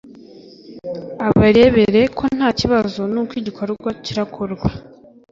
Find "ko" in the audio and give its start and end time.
2.17-2.23